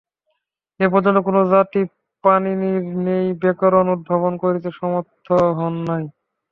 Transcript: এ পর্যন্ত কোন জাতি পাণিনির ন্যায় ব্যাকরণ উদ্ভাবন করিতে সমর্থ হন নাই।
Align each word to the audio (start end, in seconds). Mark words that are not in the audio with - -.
এ 0.79 0.87
পর্যন্ত 0.89 1.17
কোন 1.23 1.37
জাতি 1.51 1.81
পাণিনির 2.23 2.83
ন্যায় 2.95 3.29
ব্যাকরণ 3.41 3.85
উদ্ভাবন 3.95 4.33
করিতে 4.43 4.69
সমর্থ 4.79 5.27
হন 5.57 5.73
নাই। 5.87 6.03